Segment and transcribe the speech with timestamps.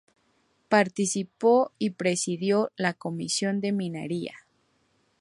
[0.67, 4.33] Participó y presidió la Comisión de Minería.